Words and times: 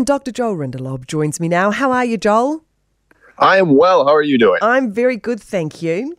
And 0.00 0.06
Dr. 0.06 0.32
Joel 0.32 0.56
Rindelaub 0.56 1.06
joins 1.06 1.40
me 1.40 1.46
now. 1.46 1.70
How 1.70 1.92
are 1.92 2.06
you, 2.06 2.16
Joel? 2.16 2.64
I 3.36 3.58
am 3.58 3.76
well. 3.76 4.06
How 4.06 4.14
are 4.14 4.22
you 4.22 4.38
doing? 4.38 4.58
I'm 4.62 4.90
very 4.90 5.18
good, 5.18 5.38
thank 5.42 5.82
you. 5.82 6.16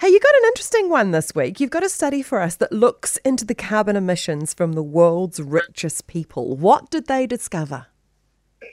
Hey, 0.00 0.08
you 0.08 0.18
got 0.18 0.34
an 0.34 0.46
interesting 0.46 0.88
one 0.88 1.12
this 1.12 1.32
week. 1.32 1.60
You've 1.60 1.70
got 1.70 1.84
a 1.84 1.88
study 1.88 2.22
for 2.22 2.40
us 2.40 2.56
that 2.56 2.72
looks 2.72 3.18
into 3.18 3.44
the 3.44 3.54
carbon 3.54 3.94
emissions 3.94 4.52
from 4.52 4.72
the 4.72 4.82
world's 4.82 5.40
richest 5.40 6.08
people. 6.08 6.56
What 6.56 6.90
did 6.90 7.06
they 7.06 7.24
discover? 7.24 7.86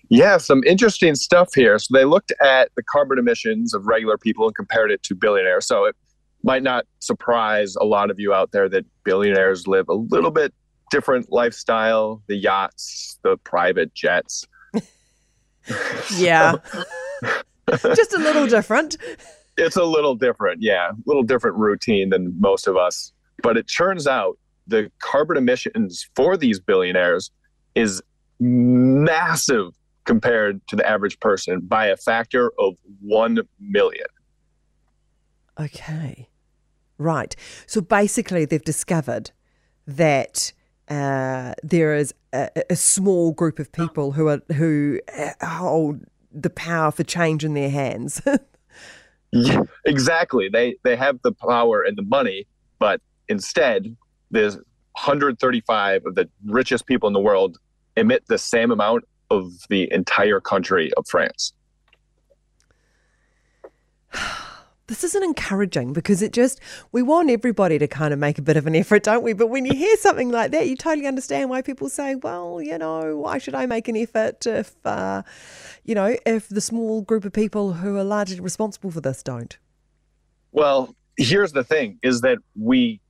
Yeah, 0.09 0.37
some 0.37 0.63
interesting 0.63 1.13
stuff 1.13 1.53
here. 1.53 1.77
So 1.77 1.95
they 1.95 2.05
looked 2.05 2.33
at 2.41 2.71
the 2.75 2.81
carbon 2.81 3.19
emissions 3.19 3.75
of 3.75 3.85
regular 3.85 4.17
people 4.17 4.47
and 4.47 4.55
compared 4.55 4.89
it 4.89 5.03
to 5.03 5.13
billionaires. 5.13 5.67
So 5.67 5.85
it 5.85 5.95
might 6.41 6.63
not 6.63 6.87
surprise 6.97 7.75
a 7.75 7.85
lot 7.85 8.09
of 8.09 8.19
you 8.19 8.33
out 8.33 8.53
there 8.53 8.67
that 8.69 8.85
billionaires 9.03 9.67
live 9.67 9.87
a 9.87 9.93
little 9.93 10.31
bit 10.31 10.51
different 10.89 11.31
lifestyle, 11.31 12.21
the 12.27 12.35
yachts, 12.35 13.19
the 13.23 13.37
private 13.37 13.93
jets. 13.93 14.45
yeah. 16.15 16.55
Just 17.69 18.13
a 18.13 18.19
little 18.19 18.47
different. 18.47 18.97
It's 19.57 19.75
a 19.75 19.83
little 19.83 20.15
different, 20.15 20.61
yeah. 20.61 20.91
A 20.91 20.95
little 21.05 21.23
different 21.23 21.57
routine 21.57 22.09
than 22.09 22.33
most 22.39 22.67
of 22.67 22.77
us. 22.77 23.11
But 23.43 23.57
it 23.57 23.63
turns 23.63 24.07
out 24.07 24.37
the 24.67 24.91
carbon 24.99 25.37
emissions 25.37 26.09
for 26.15 26.37
these 26.37 26.59
billionaires 26.59 27.31
is 27.75 28.01
massive 28.39 29.73
compared 30.05 30.65
to 30.67 30.75
the 30.75 30.87
average 30.87 31.19
person 31.19 31.59
by 31.61 31.87
a 31.87 31.97
factor 31.97 32.51
of 32.59 32.75
1 33.01 33.39
million. 33.59 34.05
Okay. 35.59 36.29
Right. 36.97 37.35
So 37.65 37.81
basically, 37.81 38.45
they've 38.45 38.63
discovered 38.63 39.31
that 39.85 40.53
uh, 40.89 41.53
there 41.63 41.95
is 41.95 42.13
a, 42.33 42.49
a, 42.69 42.75
small 42.75 43.31
group 43.31 43.59
of 43.59 43.71
people 43.71 44.13
who 44.13 44.27
are 44.27 44.41
who 44.53 44.99
uh, 45.17 45.45
hold 45.45 46.01
the 46.31 46.49
power 46.49 46.91
for 46.91 47.03
change 47.03 47.43
in 47.43 47.53
their 47.53 47.69
hands. 47.69 48.21
yeah, 49.31 49.63
exactly. 49.85 50.49
They 50.49 50.77
they 50.83 50.95
have 50.95 51.21
the 51.23 51.33
power 51.33 51.81
and 51.81 51.97
the 51.97 52.03
money, 52.03 52.47
but 52.79 53.01
instead, 53.27 53.97
there's 54.31 54.55
135 54.55 56.05
of 56.05 56.15
the 56.15 56.29
richest 56.45 56.85
people 56.85 57.07
in 57.07 57.13
the 57.13 57.19
world 57.19 57.57
emit 57.95 58.23
the 58.27 58.37
same 58.37 58.71
amount 58.71 59.03
of 59.29 59.51
the 59.69 59.91
entire 59.91 60.39
country 60.39 60.93
of 60.93 61.05
France. 61.07 61.53
this 64.87 65.03
isn't 65.03 65.23
encouraging 65.23 65.93
because 65.93 66.21
it 66.21 66.33
just 66.33 66.59
we 66.91 67.01
want 67.01 67.29
everybody 67.29 67.77
to 67.77 67.87
kind 67.87 68.13
of 68.13 68.19
make 68.19 68.37
a 68.37 68.41
bit 68.41 68.57
of 68.57 68.67
an 68.67 68.75
effort 68.75 69.03
don't 69.03 69.23
we? 69.23 69.33
But 69.33 69.47
when 69.47 69.65
you 69.65 69.73
hear 69.73 69.95
something 69.97 70.29
like 70.29 70.51
that 70.51 70.67
you 70.67 70.75
totally 70.75 71.07
understand 71.07 71.49
why 71.49 71.61
people 71.61 71.89
say 71.89 72.15
well 72.15 72.61
you 72.61 72.77
know 72.77 73.17
why 73.17 73.37
should 73.37 73.55
i 73.55 73.65
make 73.65 73.87
an 73.87 73.97
effort 73.97 74.45
if 74.45 74.75
uh, 74.85 75.23
you 75.83 75.95
know 75.95 76.15
if 76.25 76.49
the 76.49 76.61
small 76.61 77.01
group 77.01 77.25
of 77.25 77.33
people 77.33 77.73
who 77.73 77.97
are 77.97 78.03
largely 78.03 78.39
responsible 78.39 78.91
for 78.91 79.01
this 79.01 79.23
don't? 79.23 79.57
Well 80.51 80.95
here's 81.17 81.51
the 81.51 81.63
thing 81.63 81.99
is 82.03 82.21
that 82.21 82.37
we 82.55 83.01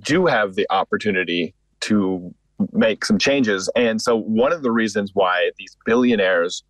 do 0.00 0.26
have 0.26 0.54
the 0.54 0.66
opportunity 0.70 1.54
to 1.80 2.34
make 2.72 3.04
some 3.04 3.18
changes. 3.18 3.68
And 3.74 4.00
so 4.00 4.16
one 4.16 4.52
of 4.52 4.62
the 4.62 4.70
reasons 4.70 5.10
why 5.14 5.50
these 5.58 5.76
billionaires 5.84 6.62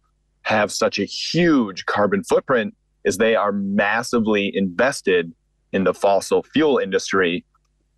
have 0.42 0.72
such 0.72 0.98
a 0.98 1.04
huge 1.04 1.86
carbon 1.86 2.24
footprint 2.24 2.74
is 3.04 3.18
they 3.18 3.34
are 3.36 3.52
massively 3.52 4.50
invested 4.54 5.32
in 5.72 5.84
the 5.84 5.94
fossil 5.94 6.42
fuel 6.42 6.78
industry, 6.78 7.44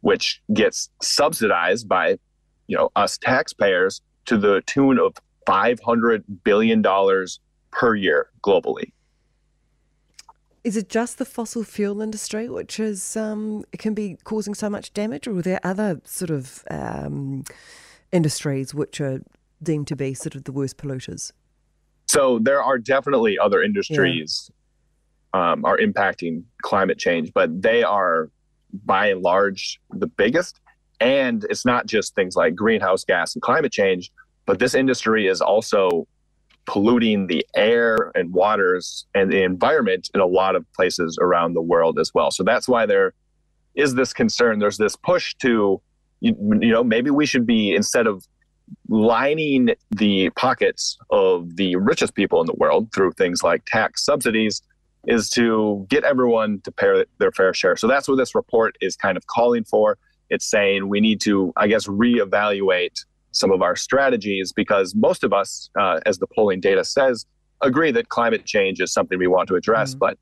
which 0.00 0.40
gets 0.52 0.88
subsidized 1.02 1.88
by, 1.88 2.18
you 2.66 2.76
know, 2.76 2.90
us 2.96 3.18
taxpayers 3.18 4.00
to 4.26 4.38
the 4.38 4.62
tune 4.66 4.98
of 4.98 5.14
five 5.46 5.78
hundred 5.80 6.24
billion 6.44 6.82
dollars 6.82 7.40
per 7.70 7.94
year 7.94 8.30
globally. 8.42 8.92
Is 10.62 10.76
it 10.78 10.88
just 10.88 11.18
the 11.18 11.26
fossil 11.26 11.62
fuel 11.62 12.00
industry 12.00 12.48
which 12.48 12.80
is 12.80 13.16
um, 13.16 13.64
can 13.78 13.92
be 13.92 14.16
causing 14.24 14.54
so 14.54 14.70
much 14.70 14.94
damage, 14.94 15.26
or 15.26 15.38
are 15.38 15.42
there 15.42 15.60
other 15.62 16.00
sort 16.04 16.30
of 16.30 16.64
um, 16.70 17.44
industries 18.12 18.72
which 18.72 19.00
are 19.00 19.20
deemed 19.62 19.88
to 19.88 19.96
be 19.96 20.14
sort 20.14 20.34
of 20.34 20.44
the 20.44 20.52
worst 20.52 20.78
polluters? 20.78 21.32
So 22.06 22.38
there 22.38 22.62
are 22.62 22.78
definitely 22.78 23.38
other 23.38 23.62
industries 23.62 24.50
um, 25.34 25.64
are 25.64 25.76
impacting 25.76 26.44
climate 26.62 26.96
change, 26.96 27.32
but 27.34 27.60
they 27.60 27.82
are 27.82 28.30
by 28.84 29.08
and 29.08 29.20
large 29.20 29.80
the 29.90 30.06
biggest. 30.06 30.60
And 31.00 31.44
it's 31.50 31.66
not 31.66 31.86
just 31.86 32.14
things 32.14 32.36
like 32.36 32.54
greenhouse 32.54 33.04
gas 33.04 33.34
and 33.34 33.42
climate 33.42 33.72
change, 33.72 34.10
but 34.46 34.60
this 34.60 34.74
industry 34.74 35.26
is 35.26 35.40
also 35.40 36.06
polluting 36.66 37.26
the 37.26 37.44
air 37.56 38.12
and 38.14 38.32
waters 38.32 39.06
and 39.14 39.30
the 39.30 39.42
environment 39.42 40.08
in 40.14 40.20
a 40.20 40.26
lot 40.26 40.54
of 40.54 40.64
places 40.72 41.18
around 41.20 41.54
the 41.54 41.60
world 41.60 41.98
as 41.98 42.14
well. 42.14 42.30
So 42.30 42.44
that's 42.44 42.68
why 42.68 42.86
there 42.86 43.12
is 43.74 43.96
this 43.96 44.12
concern. 44.12 44.60
There's 44.60 44.78
this 44.78 44.94
push 44.94 45.34
to, 45.42 45.82
you, 46.20 46.36
you 46.60 46.70
know, 46.70 46.84
maybe 46.84 47.10
we 47.10 47.26
should 47.26 47.44
be 47.44 47.74
instead 47.74 48.06
of 48.06 48.24
lining 48.88 49.74
the 49.90 50.30
pockets 50.30 50.96
of 51.10 51.56
the 51.56 51.74
richest 51.76 52.14
people 52.14 52.40
in 52.40 52.46
the 52.46 52.54
world 52.54 52.92
through 52.94 53.12
things 53.12 53.42
like 53.42 53.62
tax 53.66 54.04
subsidies 54.04 54.62
is 55.06 55.28
to 55.30 55.86
get 55.88 56.04
everyone 56.04 56.60
to 56.62 56.72
pay 56.72 57.04
their 57.18 57.32
fair 57.32 57.52
share. 57.54 57.76
So 57.76 57.86
that's 57.86 58.08
what 58.08 58.16
this 58.16 58.34
report 58.34 58.76
is 58.80 58.96
kind 58.96 59.16
of 59.16 59.26
calling 59.26 59.64
for. 59.64 59.98
It's 60.30 60.44
saying 60.44 60.88
we 60.88 61.00
need 61.00 61.20
to, 61.22 61.52
I 61.56 61.66
guess, 61.66 61.86
reevaluate 61.86 63.04
some 63.32 63.50
of 63.50 63.62
our 63.62 63.76
strategies 63.76 64.52
because 64.52 64.94
most 64.94 65.24
of 65.24 65.32
us, 65.32 65.68
uh, 65.78 66.00
as 66.06 66.18
the 66.18 66.26
polling 66.26 66.60
data 66.60 66.84
says, 66.84 67.26
agree 67.60 67.90
that 67.90 68.08
climate 68.08 68.44
change 68.44 68.80
is 68.80 68.92
something 68.92 69.18
we 69.18 69.26
want 69.26 69.48
to 69.48 69.56
address. 69.56 69.90
Mm-hmm. 69.90 69.98
But 69.98 70.18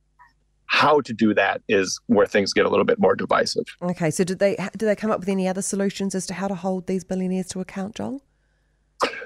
how 0.67 1.01
to 1.03 1.13
do 1.13 1.35
that 1.35 1.61
is 1.69 2.01
where 2.07 2.27
things 2.27 2.53
get 2.53 2.65
a 2.65 2.69
little 2.69 2.85
bit 2.85 2.99
more 2.99 3.15
divisive. 3.15 3.65
Okay, 3.83 4.11
so 4.11 4.25
did 4.25 4.39
they 4.39 4.57
did 4.57 4.87
they 4.87 4.97
come 4.97 5.11
up 5.11 5.21
with 5.21 5.29
any 5.29 5.47
other 5.47 5.63
solutions 5.63 6.15
as 6.15 6.27
to 6.27 6.35
how 6.35 6.49
to 6.49 6.55
hold 6.55 6.87
these 6.87 7.05
billionaires 7.05 7.49
to 7.49 7.61
account, 7.61 7.95
Joel? 7.95 8.23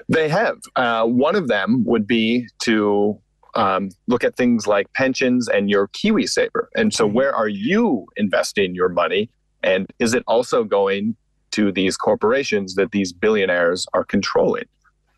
They 0.09 0.27
have. 0.27 0.57
Uh, 0.75 1.05
one 1.05 1.35
of 1.35 1.47
them 1.47 1.85
would 1.85 2.05
be 2.05 2.47
to 2.63 3.19
um, 3.57 3.89
look 4.07 4.23
at 4.23 4.37
things 4.37 4.67
like 4.67 4.91
pensions 4.93 5.49
and 5.49 5.69
your 5.69 5.89
KiwiSaver. 5.89 6.67
And 6.75 6.93
so, 6.93 7.05
where 7.05 7.35
are 7.35 7.49
you 7.49 8.05
investing 8.15 8.75
your 8.75 8.87
money? 8.87 9.29
And 9.63 9.87
is 9.99 10.13
it 10.13 10.23
also 10.27 10.63
going 10.63 11.15
to 11.51 11.71
these 11.71 11.97
corporations 11.97 12.75
that 12.75 12.91
these 12.91 13.11
billionaires 13.11 13.85
are 13.93 14.05
controlling? 14.05 14.65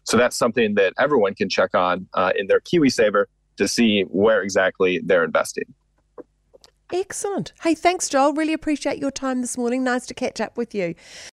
So, 0.05 0.17
that's 0.17 0.37
something 0.37 0.75
that 0.75 0.93
everyone 0.97 1.35
can 1.35 1.49
check 1.49 1.75
on 1.75 2.07
uh, 2.13 2.31
in 2.35 2.47
their 2.47 2.61
KiwiSaver 2.61 3.25
to 3.57 3.67
see 3.67 4.03
where 4.03 4.41
exactly 4.41 5.01
they're 5.03 5.25
investing. 5.25 5.65
Excellent. 6.91 7.53
Hey, 7.61 7.75
thanks, 7.75 8.09
Joel. 8.09 8.33
Really 8.33 8.53
appreciate 8.53 8.97
your 8.97 9.11
time 9.11 9.41
this 9.41 9.57
morning. 9.57 9.83
Nice 9.83 10.07
to 10.07 10.15
catch 10.15 10.41
up 10.41 10.57
with 10.57 10.73
you. 10.73 10.95